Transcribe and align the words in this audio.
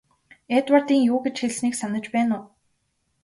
Эдвардын 0.57 0.99
юу 1.11 1.19
гэж 1.25 1.35
хэлснийг 1.41 1.75
санаж 1.81 2.05
байна 2.15 2.35
уу? 2.39 2.45